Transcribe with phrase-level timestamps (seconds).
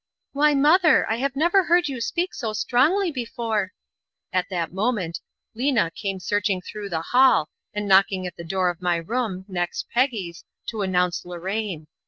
[0.31, 3.71] "Why, mother, I have never heard you speak so strongly before"
[4.33, 5.19] At that moment
[5.53, 9.89] Lena came searching through the hall, and knocking at the door of my room, next
[9.93, 11.85] Peggy's, to announce Lorraine.